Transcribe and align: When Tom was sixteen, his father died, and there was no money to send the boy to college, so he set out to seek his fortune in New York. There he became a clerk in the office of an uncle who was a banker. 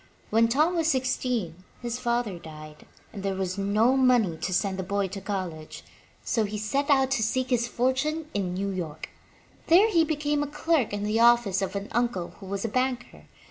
When 0.31 0.47
Tom 0.47 0.75
was 0.77 0.87
sixteen, 0.87 1.63
his 1.79 1.99
father 1.99 2.39
died, 2.39 2.87
and 3.13 3.21
there 3.21 3.35
was 3.35 3.59
no 3.59 3.95
money 3.95 4.35
to 4.35 4.51
send 4.51 4.79
the 4.79 4.83
boy 4.83 5.07
to 5.09 5.21
college, 5.21 5.83
so 6.23 6.43
he 6.43 6.57
set 6.57 6.89
out 6.89 7.11
to 7.11 7.21
seek 7.21 7.51
his 7.51 7.67
fortune 7.67 8.27
in 8.33 8.55
New 8.55 8.71
York. 8.71 9.09
There 9.67 9.91
he 9.91 10.03
became 10.03 10.41
a 10.41 10.47
clerk 10.47 10.91
in 10.91 11.03
the 11.03 11.19
office 11.19 11.61
of 11.61 11.75
an 11.75 11.87
uncle 11.91 12.29
who 12.39 12.47
was 12.47 12.65
a 12.65 12.67
banker. 12.67 13.25